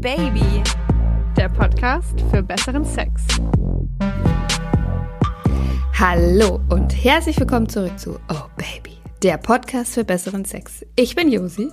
[0.00, 0.62] Baby,
[1.36, 3.26] der Podcast für besseren Sex.
[5.92, 10.86] Hallo und herzlich willkommen zurück zu Oh Baby, der Podcast für besseren Sex.
[10.94, 11.70] Ich bin Josi.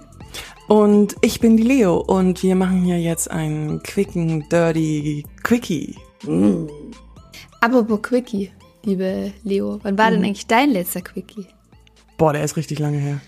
[0.68, 5.96] Und ich bin die Leo und wir machen hier jetzt einen quicken, dirty Quickie.
[6.24, 6.66] Mm.
[7.62, 8.50] Apropos Quickie,
[8.84, 10.16] liebe Leo, wann war mhm.
[10.16, 11.46] denn eigentlich dein letzter Quickie?
[12.18, 13.22] Boah, der ist richtig lange her.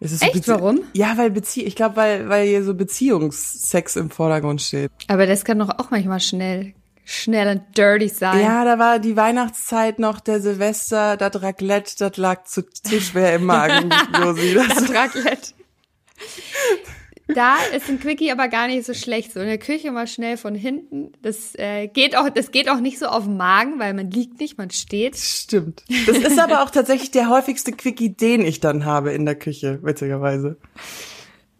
[0.00, 0.44] Echt?
[0.44, 0.80] So Warum?
[0.94, 4.90] Ja, weil Bezie ich glaube, weil, weil hier so Beziehungssex im Vordergrund steht.
[5.08, 6.72] Aber das kann doch auch manchmal schnell,
[7.04, 8.40] schnell und dirty sein.
[8.40, 13.34] Ja, da war die Weihnachtszeit noch, der Silvester, das Raclette, das lag zu, zu schwer
[13.34, 14.54] im Magen, Josi.
[14.54, 15.52] Das, das Raclette.
[17.34, 19.32] Da ist ein Quickie aber gar nicht so schlecht.
[19.32, 21.12] So in der Küche mal schnell von hinten.
[21.22, 24.40] Das äh, geht auch, das geht auch nicht so auf den Magen, weil man liegt
[24.40, 25.16] nicht, man steht.
[25.16, 25.84] Stimmt.
[26.06, 29.78] Das ist aber auch tatsächlich der häufigste Quickie, den ich dann habe in der Küche,
[29.82, 30.56] witzigerweise.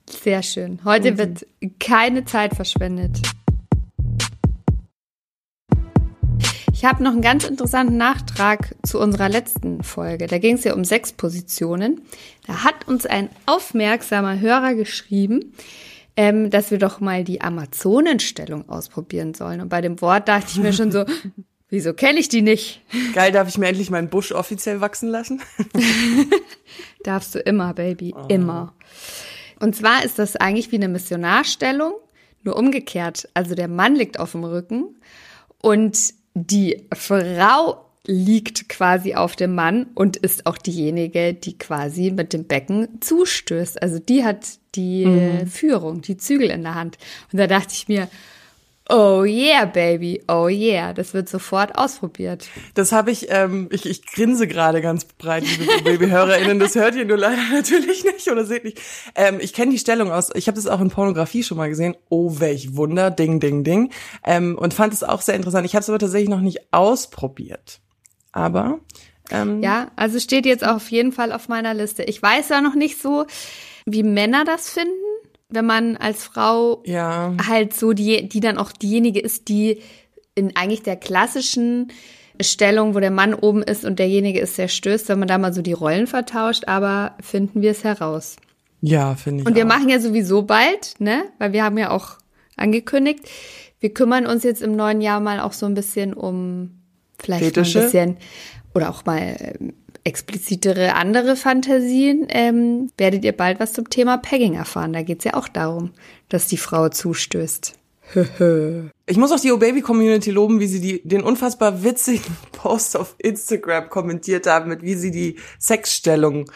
[0.09, 0.80] Sehr schön.
[0.84, 1.47] Heute wird
[1.78, 3.20] keine Zeit verschwendet.
[6.81, 10.27] Ich habe noch einen ganz interessanten Nachtrag zu unserer letzten Folge.
[10.27, 12.00] Da ging es ja um sechs Positionen.
[12.47, 15.53] Da hat uns ein aufmerksamer Hörer geschrieben,
[16.17, 19.61] ähm, dass wir doch mal die Amazonenstellung ausprobieren sollen.
[19.61, 21.05] Und bei dem Wort dachte ich mir schon so,
[21.69, 22.81] wieso kenne ich die nicht?
[23.12, 25.42] Geil, darf ich mir endlich meinen Busch offiziell wachsen lassen?
[27.05, 28.25] Darfst du immer, Baby, oh.
[28.28, 28.72] immer.
[29.59, 31.92] Und zwar ist das eigentlich wie eine Missionarstellung,
[32.42, 33.28] nur umgekehrt.
[33.34, 34.97] Also der Mann liegt auf dem Rücken
[35.61, 42.33] und die Frau liegt quasi auf dem Mann und ist auch diejenige, die quasi mit
[42.33, 43.83] dem Becken zustößt.
[43.83, 45.47] Also die hat die mhm.
[45.47, 46.98] Führung, die Zügel in der Hand.
[47.33, 48.09] Und da dachte ich mir,
[48.92, 50.20] Oh yeah, baby.
[50.27, 50.92] Oh yeah.
[50.92, 52.48] Das wird sofort ausprobiert.
[52.74, 56.58] Das habe ich, ähm, ich, ich grinse gerade ganz breit, liebe Babyhörerinnen.
[56.58, 58.80] Das hört ihr nur leider natürlich nicht oder seht nicht.
[59.14, 61.97] Ähm, ich kenne die Stellung aus, ich habe das auch in Pornografie schon mal gesehen.
[62.08, 63.12] Oh, welch Wunder.
[63.12, 63.92] Ding, ding, ding.
[64.24, 65.66] Ähm, und fand es auch sehr interessant.
[65.66, 67.81] Ich habe es aber tatsächlich noch nicht ausprobiert.
[68.32, 68.81] Aber.
[69.31, 72.03] Ähm, ja, also steht jetzt auf jeden Fall auf meiner Liste.
[72.03, 73.26] Ich weiß ja noch nicht so,
[73.86, 75.09] wie Männer das finden
[75.50, 77.34] wenn man als Frau ja.
[77.47, 79.81] halt so die, die dann auch diejenige ist, die
[80.34, 81.93] in eigentlich der klassischen
[82.41, 85.53] Stellung, wo der Mann oben ist und derjenige ist, der stößt, wenn man da mal
[85.53, 88.37] so die Rollen vertauscht, aber finden wir es heraus.
[88.81, 89.47] Ja, finde ich.
[89.47, 89.69] Und wir auch.
[89.69, 91.25] machen ja sowieso bald, ne?
[91.39, 92.16] Weil wir haben ja auch
[92.56, 93.28] angekündigt,
[93.81, 96.83] wir kümmern uns jetzt im neuen Jahr mal auch so ein bisschen um
[97.19, 98.16] vielleicht ein bisschen
[98.75, 99.75] oder auch mal ähm,
[100.05, 104.93] explizitere andere Fantasien, ähm, werdet ihr bald was zum Thema Pegging erfahren.
[104.93, 105.93] Da geht es ja auch darum,
[106.28, 107.75] dass die Frau zustößt.
[109.06, 113.89] ich muss auch die O-Baby-Community loben, wie sie die, den unfassbar witzigen Post auf Instagram
[113.89, 116.50] kommentiert haben, mit wie sie die Sexstellung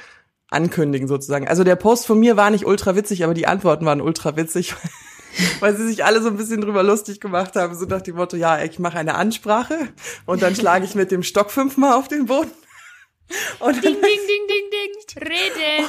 [0.51, 1.49] ankündigen sozusagen.
[1.49, 4.75] Also der Post von mir war nicht ultra witzig, aber die Antworten waren ultra witzig,
[5.61, 8.37] weil sie sich alle so ein bisschen drüber lustig gemacht haben, so nach dem Motto,
[8.37, 9.77] ja, ich mache eine Ansprache
[10.27, 12.51] und dann schlage ich mit dem Stock fünfmal auf den Boden.
[13.61, 15.89] Und ding, ding, ding, ding, ding, rede.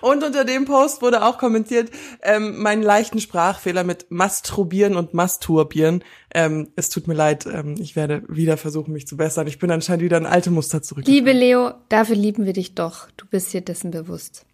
[0.00, 1.90] Und unter dem Post wurde auch kommentiert,
[2.22, 6.04] ähm, meinen leichten Sprachfehler mit masturbieren und masturbieren.
[6.32, 9.46] Ähm, es tut mir leid, ähm, ich werde wieder versuchen, mich zu bessern.
[9.46, 11.04] Ich bin anscheinend wieder in alte Muster zurück.
[11.06, 13.08] Liebe Leo, dafür lieben wir dich doch.
[13.16, 14.44] Du bist dir dessen bewusst.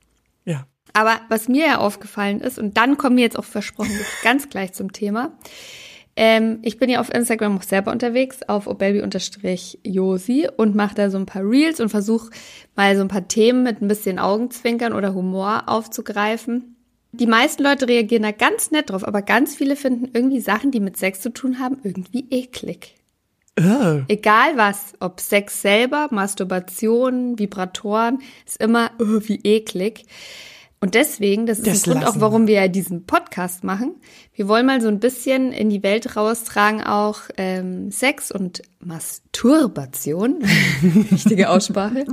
[0.45, 0.67] Ja.
[0.93, 4.73] Aber was mir ja aufgefallen ist, und dann kommen wir jetzt auch versprochen ganz gleich
[4.73, 5.33] zum Thema,
[6.17, 11.19] ähm, ich bin ja auf Instagram auch selber unterwegs, auf obaby-josi und mache da so
[11.19, 12.31] ein paar Reels und versuche
[12.77, 16.77] mal so ein paar Themen mit ein bisschen Augenzwinkern oder Humor aufzugreifen.
[17.13, 20.81] Die meisten Leute reagieren da ganz nett drauf, aber ganz viele finden irgendwie Sachen, die
[20.81, 22.95] mit Sex zu tun haben, irgendwie eklig.
[23.59, 24.03] Oh.
[24.09, 30.05] Egal was, ob Sex selber, Masturbation, Vibratoren, ist immer oh, wie eklig.
[30.83, 33.97] Und deswegen, das ist das ein Grund auch, warum wir ja diesen Podcast machen.
[34.35, 40.43] Wir wollen mal so ein bisschen in die Welt raustragen, auch ähm, Sex und Masturbation,
[41.13, 42.07] richtige Aussprache,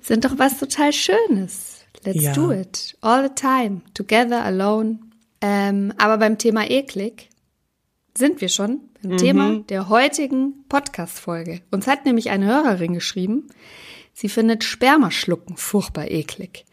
[0.00, 1.80] sind doch was total Schönes.
[2.04, 2.32] Let's ja.
[2.32, 2.96] do it.
[3.00, 3.80] All the time.
[3.92, 5.00] Together, alone.
[5.40, 7.28] Ähm, aber beim Thema eklig
[8.16, 9.16] sind wir schon beim mhm.
[9.16, 11.60] Thema der heutigen Podcast-Folge.
[11.72, 13.48] Uns hat nämlich eine Hörerin geschrieben,
[14.12, 16.66] sie findet Spermaschlucken furchtbar eklig.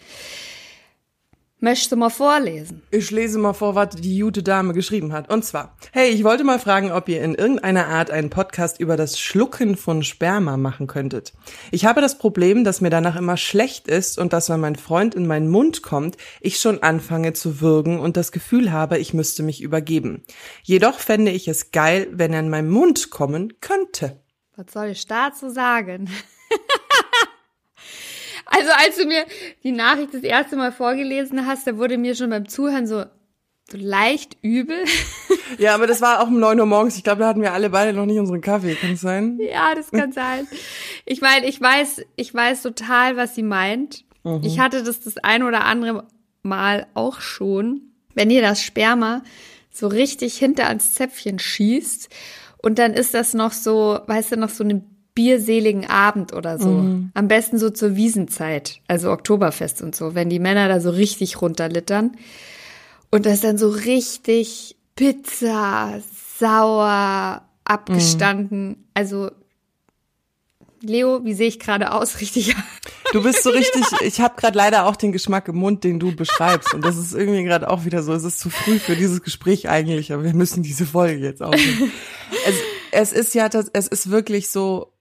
[1.63, 2.81] Möchtest du mal vorlesen?
[2.89, 5.29] Ich lese mal vor, was die gute Dame geschrieben hat.
[5.31, 8.97] Und zwar, hey, ich wollte mal fragen, ob ihr in irgendeiner Art einen Podcast über
[8.97, 11.33] das Schlucken von Sperma machen könntet.
[11.69, 15.13] Ich habe das Problem, dass mir danach immer schlecht ist und dass, wenn mein Freund
[15.13, 19.43] in meinen Mund kommt, ich schon anfange zu würgen und das Gefühl habe, ich müsste
[19.43, 20.23] mich übergeben.
[20.63, 24.19] Jedoch fände ich es geil, wenn er in meinen Mund kommen könnte.
[24.55, 26.09] Was soll ich dazu sagen?
[28.51, 29.25] Also als du mir
[29.63, 33.05] die Nachricht das erste Mal vorgelesen hast, da wurde mir schon beim Zuhören so,
[33.69, 34.77] so leicht übel.
[35.57, 36.95] Ja, aber das war auch um neun Uhr morgens.
[36.95, 38.73] Ich glaube, da hatten wir alle beide noch nicht unseren Kaffee.
[38.75, 39.37] Kann es sein?
[39.41, 40.47] Ja, das kann sein.
[41.05, 44.05] Ich meine, ich weiß, ich weiß total, was sie meint.
[44.23, 44.39] Mhm.
[44.45, 46.07] Ich hatte das das ein oder andere
[46.41, 47.81] Mal auch schon.
[48.13, 49.23] Wenn ihr das Sperma
[49.71, 52.07] so richtig hinter ans Zäpfchen schießt
[52.61, 56.69] und dann ist das noch so, weißt du, noch so einen bierseligen Abend oder so.
[56.69, 57.11] Mhm.
[57.13, 61.41] Am besten so zur Wiesenzeit, also Oktoberfest und so, wenn die Männer da so richtig
[61.41, 62.11] runterlittern.
[63.09, 65.99] Und das dann so richtig Pizza,
[66.39, 68.67] sauer, abgestanden.
[68.69, 68.75] Mhm.
[68.93, 69.31] Also,
[70.81, 72.19] Leo, wie sehe ich gerade aus?
[72.21, 72.55] Richtig.
[73.11, 76.15] Du bist so richtig, ich habe gerade leider auch den Geschmack im Mund, den du
[76.15, 76.73] beschreibst.
[76.73, 79.67] Und das ist irgendwie gerade auch wieder so, es ist zu früh für dieses Gespräch
[79.67, 81.91] eigentlich, aber wir müssen diese Folge jetzt aufnehmen.
[82.47, 82.55] es,
[82.91, 84.93] es ist ja, es ist wirklich so,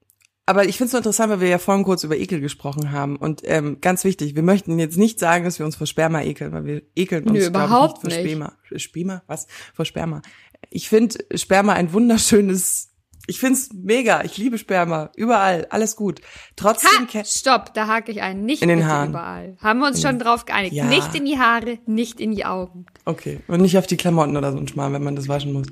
[0.45, 3.15] aber ich finde es so interessant, weil wir ja vorhin kurz über Ekel gesprochen haben.
[3.15, 6.51] Und ähm, ganz wichtig, wir möchten jetzt nicht sagen, dass wir uns vor Sperma ekeln,
[6.51, 8.53] weil wir ekeln uns Nö, überhaupt nicht vor Sperma.
[8.75, 9.23] Sperma?
[9.27, 9.47] Was?
[9.73, 10.21] Vor Sperma.
[10.69, 12.91] Ich finde Sperma ein wunderschönes
[13.27, 14.23] ich find's mega.
[14.23, 15.11] Ich liebe Sperma.
[15.15, 15.67] Überall.
[15.69, 16.21] Alles gut.
[16.55, 17.07] Trotzdem.
[17.13, 18.45] Ha, stopp, da hake ich ein.
[18.45, 19.11] Nicht in den Haaren.
[19.11, 19.57] überall.
[19.61, 20.73] Haben wir uns schon drauf geeinigt.
[20.73, 20.85] Ja.
[20.85, 22.87] Nicht in die Haare, nicht in die Augen.
[23.05, 23.39] Okay.
[23.47, 25.67] Und nicht auf die Klamotten oder so ein Schmarrn, wenn man das waschen muss.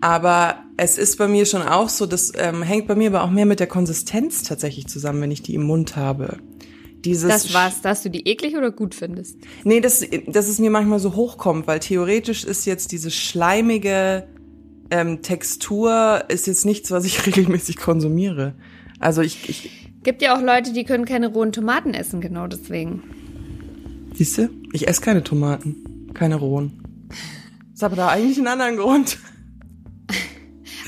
[0.00, 3.30] Aber es ist bei mir schon auch so, das ähm, hängt bei mir aber auch
[3.30, 6.38] mehr mit der Konsistenz tatsächlich zusammen, wenn ich die im Mund habe.
[7.04, 9.36] Dieses das war's, dass du die eklig oder gut findest?
[9.64, 14.26] Nee, dass, dass es mir manchmal so hochkommt, weil theoretisch ist jetzt diese schleimige
[14.90, 18.54] ähm, Textur ist jetzt nichts, was ich regelmäßig konsumiere.
[18.98, 23.02] Also ich, ich Gibt ja auch Leute, die können keine rohen Tomaten essen, genau deswegen.
[24.14, 24.48] Siehst du?
[24.72, 26.10] Ich esse keine Tomaten.
[26.14, 27.08] Keine rohen.
[27.74, 29.18] Ist aber da eigentlich einen anderen Grund.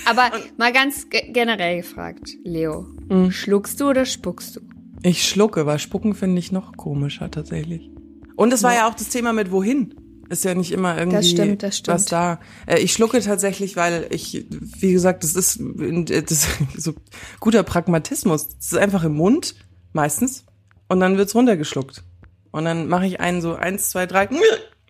[0.05, 2.87] Aber mal ganz generell gefragt, Leo.
[3.09, 3.31] Mhm.
[3.31, 4.61] Schluckst du oder spuckst du?
[5.03, 7.91] Ich schlucke, weil spucken finde ich noch komischer tatsächlich.
[8.37, 8.81] Und es war ja.
[8.81, 9.95] ja auch das Thema mit wohin.
[10.29, 11.95] Ist ja nicht immer irgendwie das stimmt, das stimmt.
[11.95, 12.41] was da.
[12.67, 16.95] Äh, ich schlucke tatsächlich, weil ich, wie gesagt, das ist, das ist so
[17.39, 18.49] guter Pragmatismus.
[18.49, 19.55] Das ist einfach im Mund,
[19.93, 20.45] meistens.
[20.89, 22.03] Und dann wird's runtergeschluckt.
[22.51, 24.29] Und dann mache ich einen so eins, zwei, drei,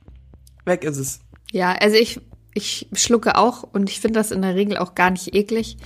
[0.65, 1.21] weg ist es.
[1.51, 2.21] Ja, also ich
[2.55, 5.77] ich schlucke auch und ich finde das in der Regel auch gar nicht eklig.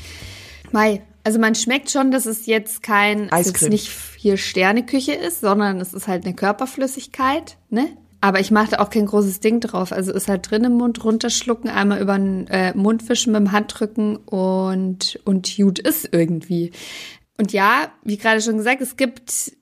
[0.73, 5.41] Mai, also man schmeckt schon, dass es jetzt kein, es jetzt nicht hier Sterneküche ist,
[5.41, 7.89] sondern es ist halt eine Körperflüssigkeit, ne?
[8.21, 9.93] Aber ich mache da auch kein großes Ding drauf.
[9.93, 13.53] Also ist halt drin im Mund runterschlucken, einmal über den äh, Mund wischen mit dem
[13.53, 16.73] Handrücken und, und gut ist irgendwie.
[17.39, 19.53] Und ja, wie gerade schon gesagt, es gibt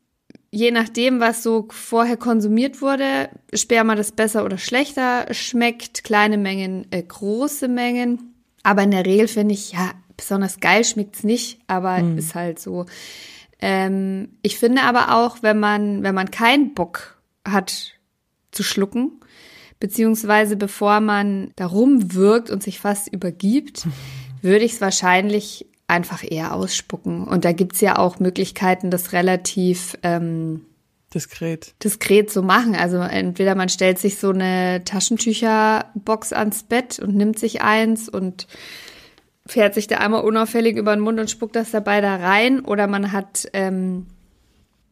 [0.55, 6.05] je nachdem, was so vorher konsumiert wurde, Sperma das besser oder schlechter schmeckt.
[6.05, 8.35] Kleine Mengen, äh, große Mengen.
[8.63, 12.19] Aber in der Regel finde ich, ja, besonders geil schmeckt's nicht, aber mhm.
[12.19, 12.87] ist halt so.
[13.61, 17.99] Ähm, ich finde aber auch, wenn man, wenn man keinen Bock hat
[18.53, 19.21] zu schlucken,
[19.81, 23.89] beziehungsweise bevor man darum wirkt und sich fast übergibt,
[24.41, 27.25] würde ich es wahrscheinlich einfach eher ausspucken.
[27.25, 30.65] Und da gibt's ja auch Möglichkeiten, das relativ ähm,
[31.13, 31.75] diskret.
[31.83, 32.75] diskret zu machen.
[32.75, 38.47] Also entweder man stellt sich so eine Taschentücherbox ans Bett und nimmt sich eins und
[39.47, 42.61] fährt sich da einmal unauffällig über den Mund und spuckt das dabei da rein.
[42.61, 44.07] Oder man hat ähm,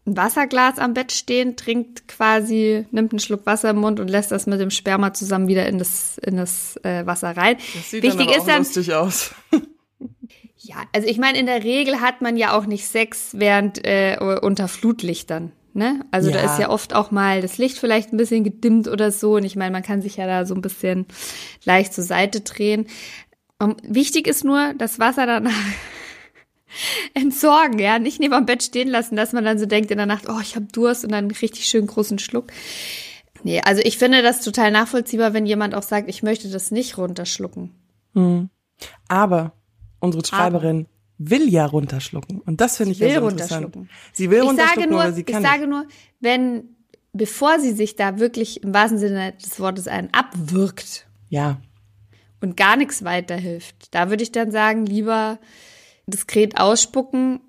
[0.07, 4.31] ein Wasserglas am Bett stehen, trinkt quasi, nimmt einen Schluck Wasser im Mund und lässt
[4.31, 7.57] das mit dem Sperma zusammen wieder in das, in das äh, Wasser rein.
[7.75, 9.35] Das sieht Wichtig dann aber auch ist dann, lustig aus.
[10.65, 14.17] Ja, also ich meine, in der Regel hat man ja auch nicht Sex während äh,
[14.43, 15.51] unter Flutlichtern.
[15.75, 16.05] Ne?
[16.11, 16.37] Also ja.
[16.37, 19.37] da ist ja oft auch mal das Licht vielleicht ein bisschen gedimmt oder so.
[19.37, 21.07] Und ich meine, man kann sich ja da so ein bisschen
[21.65, 22.87] leicht zur Seite drehen.
[23.59, 25.53] Um, wichtig ist nur, das Wasser danach
[27.15, 30.07] entsorgen, ja, nicht neben dem Bett stehen lassen, dass man dann so denkt in der
[30.07, 32.53] Nacht, oh, ich habe Durst und dann einen richtig schön großen Schluck.
[33.43, 36.99] Nee, also ich finde das total nachvollziehbar, wenn jemand auch sagt, ich möchte das nicht
[36.99, 37.75] runterschlucken.
[38.15, 38.51] Hm.
[39.09, 39.53] Aber
[40.03, 41.31] unsere Schreiberin Aber.
[41.31, 42.41] will ja runterschlucken.
[42.41, 43.89] Und das finde ich will ja so runterschlucken.
[44.13, 45.87] Sie will ich runterschlucken, sage nur, aber sie kann Ich sage nur,
[46.21, 46.65] wenn,
[47.13, 51.07] bevor sie sich da wirklich im wahrsten Sinne des Wortes einen abwirkt.
[51.29, 51.61] Ja.
[52.41, 53.95] Und gar nichts weiterhilft.
[53.95, 55.39] Da würde ich dann sagen, lieber
[56.07, 57.41] diskret ausspucken,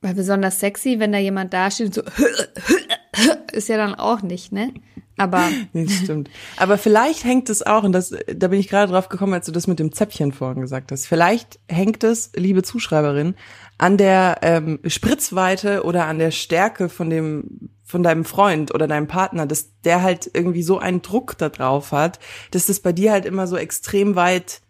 [0.00, 2.02] weil besonders sexy, wenn da jemand da steht und so,
[3.52, 4.72] ist ja dann auch nicht, ne?
[5.16, 5.48] Aber.
[5.72, 6.30] Nee, das stimmt.
[6.56, 9.52] Aber vielleicht hängt es auch, und das, da bin ich gerade drauf gekommen, als du
[9.52, 11.06] das mit dem Zäpfchen vorhin gesagt hast.
[11.06, 13.34] Vielleicht hängt es, liebe Zuschreiberin,
[13.78, 19.08] an der ähm, Spritzweite oder an der Stärke von dem, von deinem Freund oder deinem
[19.08, 22.18] Partner, dass der halt irgendwie so einen Druck da drauf hat,
[22.52, 24.60] dass das bei dir halt immer so extrem weit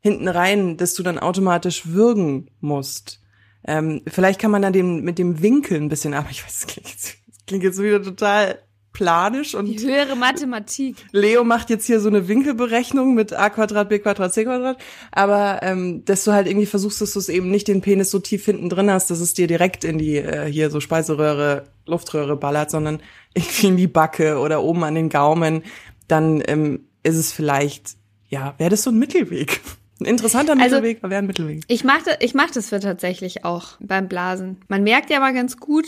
[0.00, 3.20] hinten rein, dass du dann automatisch würgen musst.
[3.66, 6.66] Ähm, vielleicht kann man dann den, mit dem Winkel ein bisschen, aber ich weiß, das
[6.66, 8.60] klingt jetzt, das klingt jetzt wieder total
[8.96, 10.96] planisch und Die höhere Mathematik.
[11.12, 14.78] Leo macht jetzt hier so eine Winkelberechnung mit a Quadrat, b Quadrat, c Quadrat,
[15.12, 18.18] aber ähm, dass du halt irgendwie versuchst, dass du es eben nicht den Penis so
[18.18, 22.36] tief hinten drin hast, dass es dir direkt in die äh, hier so Speiseröhre, Luftröhre
[22.36, 23.02] ballert, sondern
[23.34, 25.62] irgendwie in die Backe oder oben an den Gaumen,
[26.08, 27.96] dann ähm, ist es vielleicht,
[28.28, 29.60] ja, wäre das so ein Mittelweg.
[30.00, 31.62] Ein interessanter Also- Mittelweg, aber wäre ein Mittelweg.
[31.68, 34.58] Ich mache das, ich mach das für tatsächlich auch beim Blasen.
[34.68, 35.86] Man merkt ja mal ganz gut,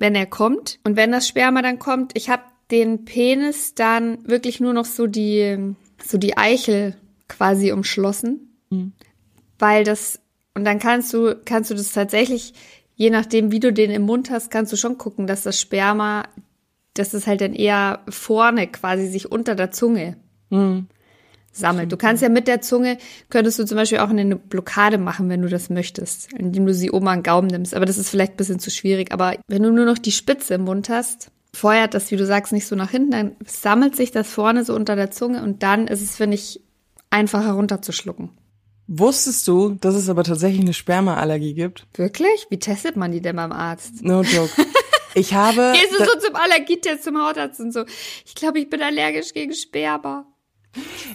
[0.00, 0.80] wenn er kommt.
[0.82, 2.16] Und wenn das Sperma dann kommt.
[2.16, 2.42] Ich habe
[2.72, 6.96] den Penis dann wirklich nur noch so die, so die Eichel
[7.28, 8.56] quasi umschlossen,
[9.58, 10.20] weil das
[10.54, 12.54] und dann kannst du kannst du das tatsächlich,
[12.96, 16.24] je nachdem wie du den im Mund hast, kannst du schon gucken, dass das Sperma,
[16.94, 20.16] dass es halt dann eher vorne quasi sich unter der Zunge
[21.52, 21.90] sammelt.
[21.90, 25.42] Du kannst ja mit der Zunge, könntest du zum Beispiel auch eine Blockade machen, wenn
[25.42, 27.74] du das möchtest, indem du sie oben an den Gaumen nimmst.
[27.74, 29.12] Aber das ist vielleicht ein bisschen zu schwierig.
[29.12, 32.52] Aber wenn du nur noch die Spitze im Mund hast, feuert das, wie du sagst,
[32.52, 35.88] nicht so nach hinten, dann sammelt sich das vorne so unter der Zunge und dann
[35.88, 36.60] ist es, finde ich,
[37.10, 38.30] einfacher runterzuschlucken.
[38.86, 41.86] Wusstest du, dass es aber tatsächlich eine Spermaallergie gibt?
[41.94, 42.46] Wirklich?
[42.50, 44.02] Wie testet man die denn beim Arzt?
[44.02, 44.50] No joke.
[45.14, 45.72] Ich habe.
[45.80, 47.84] Gehst du so zum Allergietest zum Hautarzt und so,
[48.24, 50.26] ich glaube, ich bin allergisch gegen Sperma.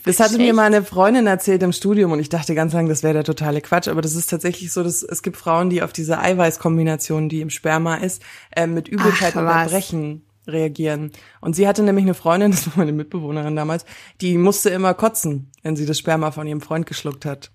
[0.04, 3.04] Das hatte mir mal eine Freundin erzählt im Studium und ich dachte ganz lang, das
[3.04, 5.94] wäre der totale Quatsch, aber das ist tatsächlich so, dass es gibt Frauen, die auf
[5.94, 8.22] diese Eiweißkombination, die im Sperma ist,
[8.56, 9.48] äh, mit Übelkeit Ach, und.
[9.48, 11.12] Erbrechen reagieren.
[11.42, 13.86] Und sie hatte nämlich eine Freundin, das war meine Mitbewohnerin damals,
[14.22, 17.52] die musste immer kotzen, wenn sie das Sperma von ihrem Freund geschluckt hat.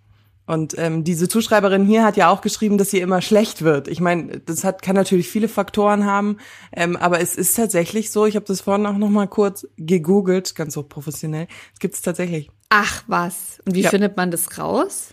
[0.50, 3.86] Und ähm, diese Zuschreiberin hier hat ja auch geschrieben, dass sie immer schlecht wird.
[3.86, 6.38] Ich meine, das hat kann natürlich viele Faktoren haben,
[6.72, 8.26] ähm, aber es ist tatsächlich so.
[8.26, 11.46] Ich habe das vorhin auch noch mal kurz gegoogelt, ganz so professionell.
[11.72, 12.50] Es gibt es tatsächlich.
[12.68, 13.60] Ach was.
[13.64, 13.90] Und wie Ja.
[13.90, 15.10] findet man das raus?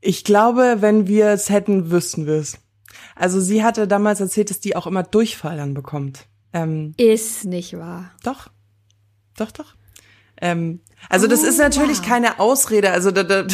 [0.00, 2.58] Ich glaube, wenn wir es hätten, wüssten wir es.
[3.16, 6.26] Also sie hatte damals erzählt, dass die auch immer Durchfall dann bekommt.
[6.52, 8.12] Ähm, Ist nicht wahr.
[8.22, 8.50] doch,
[9.36, 9.74] doch, doch.
[10.40, 12.06] Ähm, also das Oh, ist natürlich wow.
[12.06, 12.90] keine Ausrede.
[12.90, 13.46] Also da, da,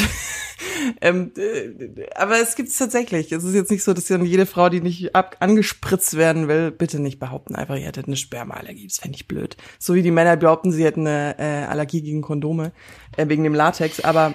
[1.00, 3.32] ähm, äh, aber es gibt es tatsächlich.
[3.32, 6.70] Es ist jetzt nicht so, dass dann jede Frau, die nicht ab, angespritzt werden will,
[6.70, 8.86] bitte nicht behaupten, einfach ihr hättet eine Spermaallergie.
[8.86, 9.56] Das fände ich blöd.
[9.78, 12.72] So wie die Männer behaupten, sie hätten eine äh, Allergie gegen Kondome
[13.16, 14.00] äh, wegen dem Latex.
[14.00, 14.34] Aber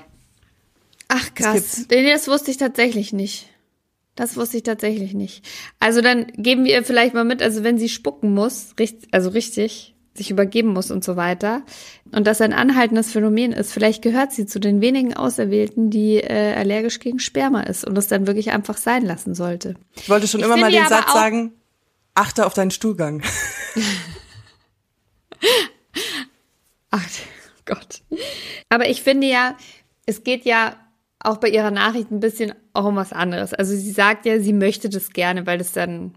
[1.07, 1.85] Ach krass.
[1.89, 3.49] Nee, das wusste ich tatsächlich nicht.
[4.15, 5.45] Das wusste ich tatsächlich nicht.
[5.79, 9.29] Also dann geben wir ihr vielleicht mal mit, also wenn sie spucken muss, richt, also
[9.29, 11.63] richtig, sich übergeben muss und so weiter,
[12.11, 16.53] und das ein anhaltendes Phänomen ist, vielleicht gehört sie zu den wenigen Auserwählten, die äh,
[16.55, 19.75] allergisch gegen Sperma ist und das dann wirklich einfach sein lassen sollte.
[19.95, 21.53] ich wollte schon Ich immer mal den Satz sagen,
[22.15, 23.21] achte auf deinen Stuhlgang.
[26.91, 27.05] Ach
[27.65, 28.01] Gott.
[28.69, 29.55] Aber ich finde ja,
[30.05, 30.77] es geht ja
[31.19, 33.53] auch bei ihrer Nachricht ein bisschen auch um was anderes.
[33.53, 36.15] Also sie sagt ja, sie möchte das gerne, weil das dann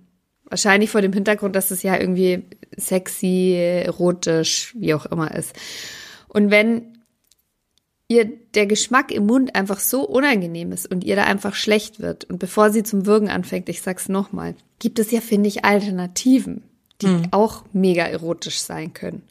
[0.51, 2.45] wahrscheinlich vor dem Hintergrund, dass es ja irgendwie
[2.77, 5.55] sexy, erotisch, wie auch immer ist.
[6.29, 6.99] Und wenn
[8.09, 12.25] ihr der Geschmack im Mund einfach so unangenehm ist und ihr da einfach schlecht wird
[12.25, 16.65] und bevor sie zum Würgen anfängt, ich sag's nochmal, gibt es ja, finde ich, Alternativen,
[17.01, 19.23] die auch mega erotisch sein können.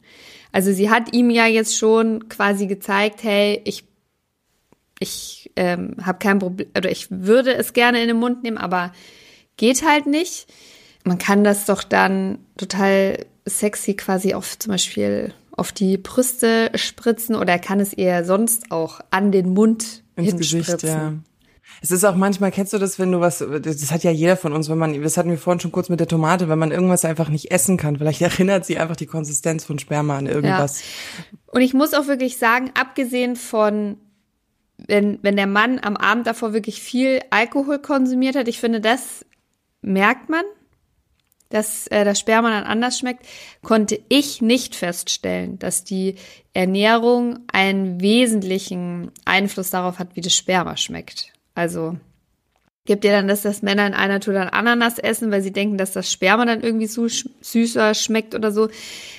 [0.50, 3.84] Also sie hat ihm ja jetzt schon quasi gezeigt, hey, ich
[5.02, 8.92] ich ähm, habe kein Problem oder ich würde es gerne in den Mund nehmen, aber
[9.56, 10.46] geht halt nicht.
[11.04, 17.34] Man kann das doch dann total sexy quasi auf zum Beispiel auf die Brüste spritzen
[17.34, 20.88] oder er kann es ihr sonst auch an den Mund ins Gesicht, hinspritzen.
[20.88, 21.12] ja.
[21.82, 24.52] Es ist auch manchmal, kennst du das, wenn du was, das hat ja jeder von
[24.52, 27.04] uns, wenn man, das hatten wir vorhin schon kurz mit der Tomate, wenn man irgendwas
[27.04, 30.82] einfach nicht essen kann, vielleicht erinnert sie einfach die Konsistenz von Sperma an irgendwas.
[31.46, 33.96] Und ich muss auch wirklich sagen, abgesehen von,
[34.76, 39.24] wenn, wenn der Mann am Abend davor wirklich viel Alkohol konsumiert hat, ich finde, das
[39.80, 40.44] merkt man,
[41.50, 43.26] dass äh, das Sperma dann anders schmeckt,
[43.62, 46.14] konnte ich nicht feststellen, dass die
[46.54, 51.32] Ernährung einen wesentlichen Einfluss darauf hat, wie das Sperma schmeckt.
[51.54, 51.96] Also
[52.86, 55.76] gibt ja dann das, dass Männer in einer Tour dann Ananas essen, weil sie denken,
[55.76, 58.68] dass das Sperma dann irgendwie so süßer schmeckt oder so.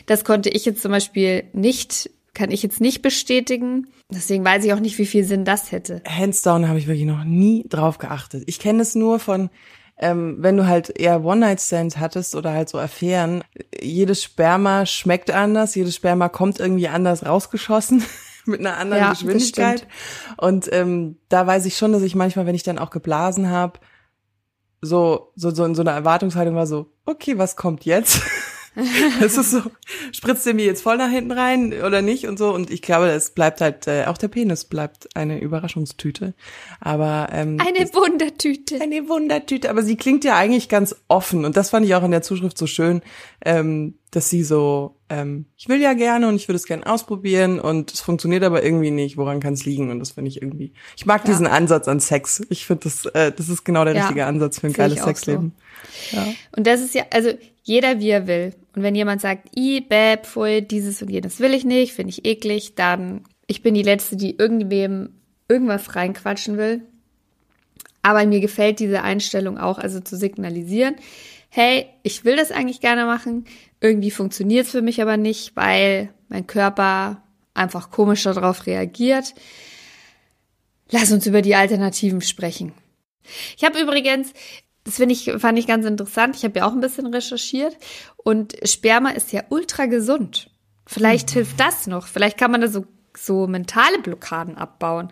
[0.08, 3.88] Das konnte ich jetzt zum Beispiel nicht, kann ich jetzt nicht bestätigen.
[4.10, 6.02] Deswegen weiß ich auch nicht, wie viel Sinn das hätte.
[6.06, 8.44] Hands down habe ich wirklich noch nie drauf geachtet.
[8.48, 9.50] Ich kenne es nur von,
[10.02, 13.44] ähm, wenn du halt eher One-Night-Stands hattest oder halt so Affären,
[13.80, 18.04] jedes Sperma schmeckt anders, jedes Sperma kommt irgendwie anders rausgeschossen.
[18.46, 19.88] mit einer anderen Ja, Geschwindigkeit.
[20.38, 23.80] Und ähm, da weiß ich schon, dass ich manchmal, wenn ich dann auch geblasen habe,
[24.82, 28.22] so, so, so in so einer Erwartungshaltung war so, okay, was kommt jetzt?
[29.22, 29.62] Es ist so,
[30.14, 32.54] spritzt der mir jetzt voll nach hinten rein oder nicht und so.
[32.54, 36.34] Und ich glaube, es bleibt halt, äh, auch der Penis bleibt eine Überraschungstüte.
[36.80, 38.80] Aber ähm, Eine es- Wundertüte.
[38.82, 39.70] eine Wundertüte.
[39.70, 41.44] Aber sie klingt ja eigentlich ganz offen.
[41.46, 43.02] Und das fand ich auch in der Zuschrift so schön,
[43.46, 47.60] ähm, dass sie so, ähm, ich will ja gerne und ich würde es gerne ausprobieren
[47.60, 49.18] und es funktioniert aber irgendwie nicht.
[49.18, 49.90] Woran kann es liegen?
[49.90, 50.74] Und das finde ich irgendwie.
[50.98, 52.42] Ich mag diesen Ansatz an Sex.
[52.50, 55.04] Ich finde das, äh, das ist genau der Ja, richtige Ansatz für ein ich geiles
[55.04, 55.54] Sexleben.
[56.56, 57.32] Und das ist ja, also
[57.64, 58.54] jeder wie er will.
[58.76, 62.26] Und wenn jemand sagt, i, bäb, pfui, dieses und jenes will ich nicht, finde ich
[62.26, 65.10] eklig, dann, ich bin die Letzte, die irgendwem
[65.50, 66.82] irgendwas reinquatschen will.
[68.02, 70.96] Aber mir gefällt diese Einstellung auch, also zu signalisieren,
[71.50, 73.46] hey, ich will das eigentlich gerne machen,
[73.82, 77.22] irgendwie funktioniert es für mich aber nicht, weil mein Körper
[77.54, 79.34] einfach komisch darauf reagiert.
[80.90, 82.74] Lass uns über die Alternativen sprechen.
[83.58, 84.34] Ich habe übrigens,
[84.84, 87.78] das finde ich, fand ich ganz interessant, ich habe ja auch ein bisschen recherchiert
[88.18, 90.50] und Sperma ist ja ultra gesund.
[90.88, 92.08] Vielleicht hilft das noch.
[92.08, 92.86] Vielleicht kann man da so,
[93.16, 95.10] so mentale Blockaden abbauen.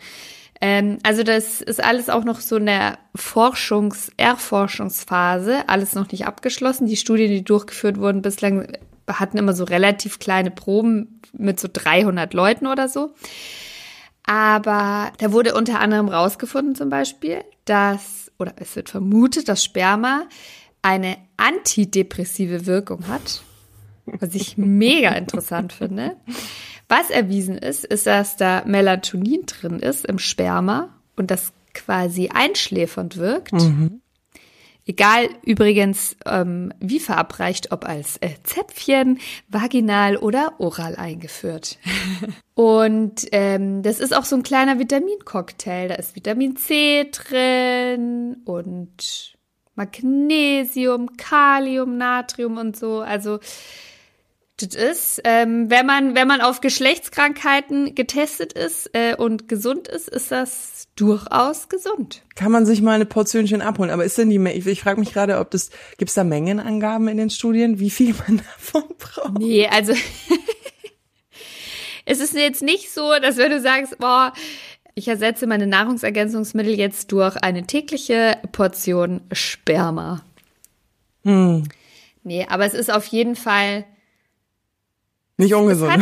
[0.61, 6.25] Ähm, also das ist alles auch noch so in der Forschungs-, Erforschungsphase, alles noch nicht
[6.25, 6.87] abgeschlossen.
[6.87, 8.73] Die Studien, die durchgeführt wurden bislang,
[9.07, 13.13] hatten immer so relativ kleine Proben mit so 300 Leuten oder so.
[14.25, 20.27] Aber da wurde unter anderem rausgefunden zum Beispiel, dass, oder es wird vermutet, dass Sperma
[20.81, 23.43] eine antidepressive Wirkung hat,
[24.05, 26.15] was ich mega interessant finde.
[26.87, 33.17] Was erwiesen ist, ist, dass da Melatonin drin ist im Sperma und das quasi einschläfernd
[33.17, 33.53] wirkt.
[34.89, 41.77] Egal übrigens, ähm, wie verabreicht, ob als äh, Zäpfchen, vaginal oder oral eingeführt.
[42.55, 45.89] Und ähm, das ist auch so ein kleiner Vitamincocktail.
[45.89, 49.37] Da ist Vitamin C drin und
[49.75, 53.01] Magnesium, Kalium, Natrium und so.
[53.01, 53.37] Also
[54.61, 60.09] das ist, ähm, wenn man wenn man auf Geschlechtskrankheiten getestet ist äh, und gesund ist,
[60.09, 62.21] ist das durchaus gesund.
[62.35, 63.89] Kann man sich mal eine Portionchen abholen.
[63.89, 67.17] Aber ist denn die, ich, ich frage mich gerade, ob das, gibt's da Mengenangaben in
[67.17, 69.39] den Studien, wie viel man davon braucht?
[69.39, 69.93] Nee, also
[72.05, 74.33] es ist jetzt nicht so, dass wenn du sagst, boah,
[74.95, 80.21] ich ersetze meine Nahrungsergänzungsmittel jetzt durch eine tägliche Portion Sperma.
[81.23, 81.63] Hm,
[82.23, 83.85] Nee, aber es ist auf jeden Fall,
[85.39, 85.91] nicht es, ungesund.
[85.91, 86.01] hat,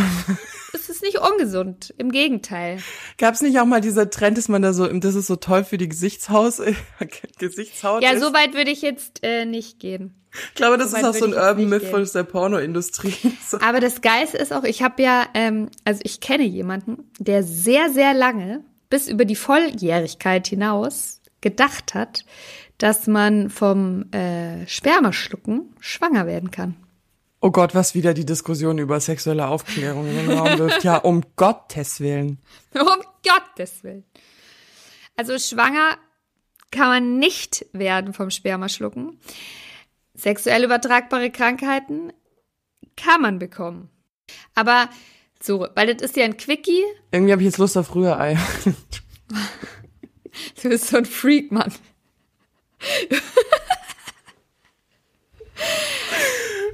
[0.73, 1.93] es ist nicht ungesund.
[1.97, 2.79] Im Gegenteil.
[3.17, 5.77] Gab's nicht auch mal dieser Trend, dass man da so, das ist so toll für
[5.77, 6.61] die Gesichtshaus,
[7.39, 8.21] Gesichtshaut Ja, ist?
[8.21, 10.13] so weit würde ich jetzt äh, nicht gehen.
[10.49, 13.15] Ich glaube, das so ist auch so ein Urban Myth von der Pornoindustrie.
[13.61, 17.89] Aber das Geilste ist auch, ich habe ja, ähm, also ich kenne jemanden, der sehr,
[17.91, 22.25] sehr lange, bis über die Volljährigkeit hinaus, gedacht hat,
[22.77, 26.75] dass man vom äh, Spermaschlucken schwanger werden kann.
[27.47, 30.83] Oh Gott, was wieder die Diskussion über sexuelle Aufklärung in den Raum wirft.
[30.83, 32.39] Ja, um Gottes Willen.
[32.73, 34.03] Um Gottes Willen.
[35.15, 35.97] Also schwanger
[36.71, 39.17] kann man nicht werden vom Spermaschlucken.
[40.13, 42.11] Sexuell übertragbare Krankheiten
[42.97, 43.89] kann man bekommen.
[44.53, 44.89] Aber
[45.41, 46.83] so, weil das ist ja ein Quickie.
[47.11, 48.37] Irgendwie habe ich jetzt Lust auf Rührei.
[50.61, 51.73] Du bist so ein Freak, Mann.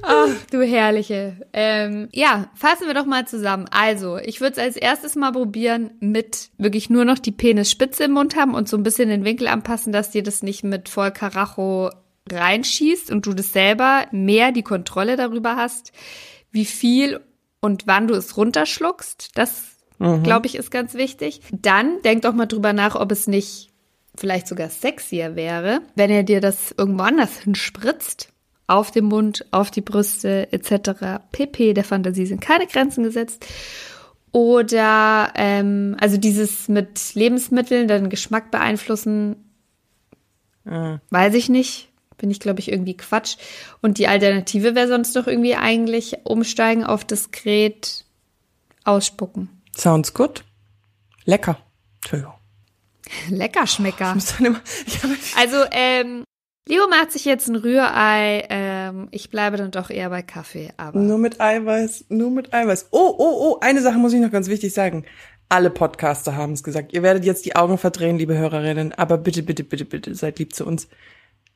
[0.06, 1.46] Ach, du Herrliche.
[1.52, 3.66] Ähm, ja, fassen wir doch mal zusammen.
[3.70, 8.12] Also, ich würde es als erstes mal probieren mit wirklich nur noch die Penisspitze im
[8.12, 11.10] Mund haben und so ein bisschen den Winkel anpassen, dass dir das nicht mit voll
[11.10, 11.90] Karacho
[12.30, 15.92] reinschießt und du das selber mehr die Kontrolle darüber hast,
[16.50, 17.20] wie viel
[17.60, 19.30] und wann du es runterschluckst.
[19.34, 19.76] Das,
[20.22, 21.40] glaube ich, ist ganz wichtig.
[21.50, 23.70] Dann denk doch mal drüber nach, ob es nicht
[24.16, 28.33] vielleicht sogar sexier wäre, wenn er dir das irgendwo anders hinspritzt.
[28.66, 31.20] Auf dem Mund, auf die Brüste etc.
[31.32, 31.74] pp.
[31.74, 33.44] Der Fantasie sind keine Grenzen gesetzt.
[34.32, 39.36] Oder ähm, also dieses mit Lebensmitteln den Geschmack beeinflussen,
[40.66, 40.98] Ah.
[41.10, 41.90] weiß ich nicht.
[42.16, 43.36] Bin ich, glaube ich, irgendwie Quatsch.
[43.82, 48.04] Und die Alternative wäre sonst doch irgendwie eigentlich umsteigen auf diskret
[48.84, 49.50] ausspucken.
[49.76, 50.42] Sounds good.
[51.26, 51.58] Lecker.
[51.96, 52.34] Entschuldigung.
[53.28, 54.14] Lecker Schmecker.
[54.14, 56.24] Habe Also, ähm,
[56.66, 58.46] Leo macht sich jetzt ein Rührei.
[58.48, 60.98] Ähm, ich bleibe dann doch eher bei Kaffee, aber.
[60.98, 62.88] Nur mit Eiweiß, nur mit Eiweiß.
[62.90, 65.04] Oh, oh, oh, eine Sache muss ich noch ganz wichtig sagen.
[65.50, 66.94] Alle Podcaster haben es gesagt.
[66.94, 70.54] Ihr werdet jetzt die Augen verdrehen, liebe Hörerinnen, aber bitte, bitte, bitte, bitte, seid lieb
[70.54, 70.88] zu uns.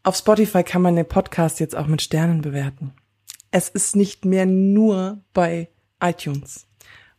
[0.03, 2.93] Auf Spotify kann man den Podcast jetzt auch mit Sternen bewerten.
[3.51, 5.69] Es ist nicht mehr nur bei
[6.03, 6.67] iTunes.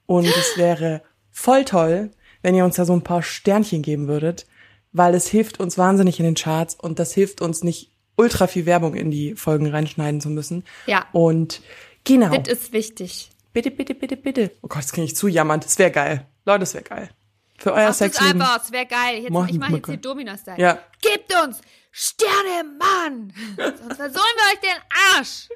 [0.05, 2.11] Und es wäre voll toll,
[2.43, 4.45] wenn ihr uns da so ein paar Sternchen geben würdet,
[4.91, 8.65] weil es hilft uns wahnsinnig in den Charts und das hilft uns nicht ultra viel
[8.65, 10.63] Werbung in die Folgen reinschneiden zu müssen.
[10.87, 11.05] Ja.
[11.13, 11.61] Und
[12.03, 12.35] Genau.
[12.35, 13.29] Das ist wichtig.
[13.53, 14.51] Bitte, bitte, bitte, bitte.
[14.61, 15.65] Oh Gott, das klinge ich zu jammernd.
[15.65, 16.25] Das wäre geil.
[16.45, 17.09] Leute, das wäre geil.
[17.57, 18.41] Für euer Mach das Sexleben.
[18.41, 19.15] einfach, es wäre geil.
[19.17, 19.97] Jetzt, ich mache jetzt hier geil.
[19.97, 20.59] Dominos-Style.
[20.59, 20.79] Ja.
[21.01, 23.33] Gebt uns Sterne, Mann!
[23.57, 25.49] Sonst versohlen wir euch den Arsch!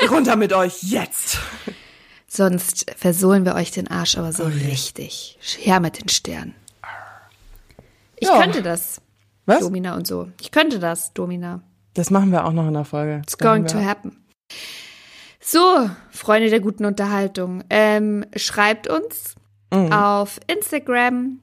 [0.10, 1.38] Runter mit euch jetzt.
[2.26, 5.38] Sonst versohlen wir euch den Arsch aber Oh so richtig.
[5.60, 6.54] Her mit den Sternen.
[8.24, 8.40] Ich Ja.
[8.40, 9.00] könnte das,
[9.46, 9.60] Was?
[9.60, 10.28] Domina und so.
[10.40, 11.62] Ich könnte das, Domina.
[11.94, 13.20] Das machen wir auch noch in der Folge.
[13.22, 14.24] It's going to happen.
[15.40, 19.34] So, Freunde der guten Unterhaltung, ähm, schreibt uns
[19.72, 19.92] Mhm.
[19.92, 21.40] auf Instagram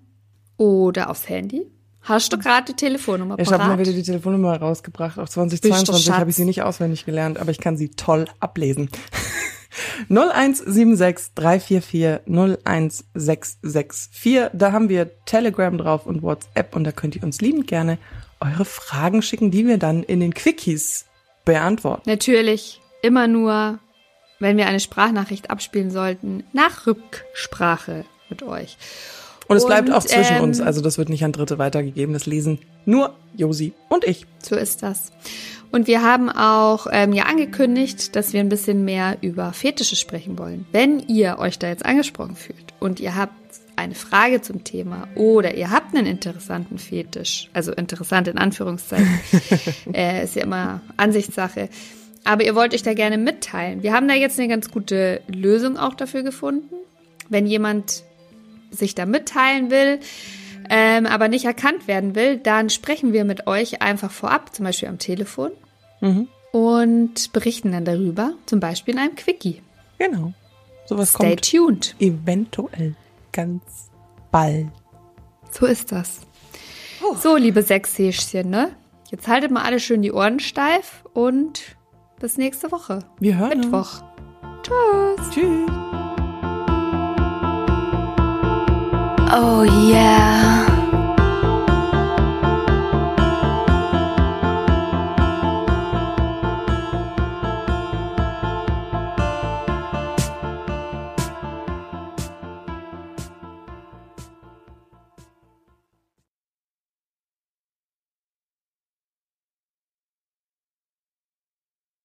[0.57, 1.69] oder aufs Handy.
[2.03, 5.19] Hast du gerade die Telefonnummer Ich habe mal wieder die Telefonnummer rausgebracht.
[5.19, 6.17] Auf Bist du 2022 Schatz?
[6.17, 8.89] habe ich sie nicht auswendig gelernt, aber ich kann sie toll ablesen.
[10.09, 14.49] 0176 344 01664.
[14.53, 17.97] Da haben wir Telegram drauf und WhatsApp und da könnt ihr uns liebend gerne
[18.39, 21.05] eure Fragen schicken, die wir dann in den Quickies
[21.45, 22.09] beantworten.
[22.09, 23.79] Natürlich immer nur,
[24.39, 28.77] wenn wir eine Sprachnachricht abspielen sollten, nach Rücksprache mit euch.
[29.51, 32.13] Und es bleibt Und, auch zwischen ähm, uns, also das wird nicht an Dritte weitergegeben.
[32.13, 34.25] Das lesen nur Josi und ich.
[34.41, 35.11] So ist das.
[35.71, 40.37] Und wir haben auch ähm, ja angekündigt, dass wir ein bisschen mehr über Fetische sprechen
[40.39, 40.65] wollen.
[40.71, 43.33] Wenn ihr euch da jetzt angesprochen fühlt und ihr habt
[43.75, 49.19] eine Frage zum Thema oder ihr habt einen interessanten Fetisch, also interessant in Anführungszeichen,
[49.93, 51.69] äh, ist ja immer Ansichtssache,
[52.23, 53.83] aber ihr wollt euch da gerne mitteilen.
[53.83, 56.75] Wir haben da jetzt eine ganz gute Lösung auch dafür gefunden.
[57.29, 58.03] Wenn jemand
[58.71, 59.99] sich da mitteilen will,
[60.69, 64.87] ähm, aber nicht erkannt werden will, dann sprechen wir mit euch einfach vorab, zum Beispiel
[64.89, 65.51] am Telefon,
[66.01, 66.27] Mhm.
[66.51, 69.61] und berichten dann darüber, zum Beispiel in einem Quickie.
[69.99, 70.33] Genau.
[70.85, 71.95] Sowas Stay kommt tuned.
[71.99, 72.95] eventuell
[73.31, 73.61] ganz
[74.31, 74.67] bald.
[75.51, 76.21] So ist das.
[77.21, 78.71] So, liebe Sechshäschen, ne?
[79.09, 81.61] Jetzt haltet mal alle schön die Ohren steif und
[82.19, 82.99] bis nächste Woche.
[83.19, 83.65] Wir hören uns.
[83.65, 84.03] Mittwoch.
[84.63, 85.29] Tschüss.
[85.33, 86.00] Tschüss.
[89.33, 90.70] Oh yeah.